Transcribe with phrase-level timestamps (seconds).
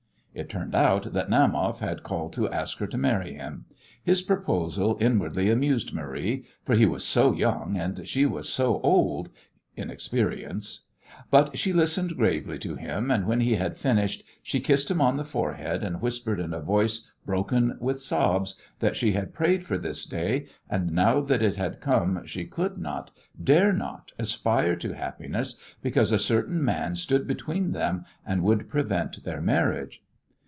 [0.33, 3.65] It turned out that Naumoff had called to ask her to marry him.
[4.01, 9.29] His proposal inwardly amused Marie, for he was so young and she was so old
[9.75, 10.85] in experience.
[11.29, 15.17] But she listened gravely to him, and when he had finished she kissed him on
[15.17, 19.77] the forehead and whispered in a voice broken with sobs that she had prayed for
[19.77, 23.11] this day and now that it had come she could not,
[23.43, 29.25] dare not, aspire to happiness because a certain man stood between them and would prevent
[29.25, 30.01] their marriage.